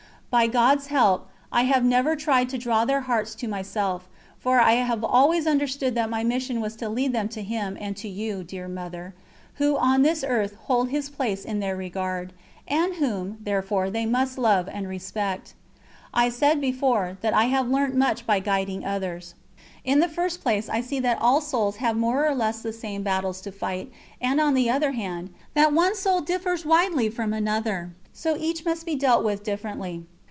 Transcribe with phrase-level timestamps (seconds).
[0.37, 4.07] By God's help, I have never tried to draw their hearts to myself,
[4.39, 7.97] for I have always understood that my mission was to lead them to Him and
[7.97, 9.13] to you, dear Mother,
[9.55, 12.31] who on this earth hold His place in their regard,
[12.65, 15.53] and whom, therefore, they must love and respect.
[16.13, 19.33] I said before, that I have learnt much by guiding others.
[19.83, 23.03] In the first place I see that all souls have more or less the same
[23.03, 23.91] battles to fight,
[24.21, 28.85] and on the other hand, that one soul differs widely from another, so each must
[28.85, 30.05] be dealt with differently.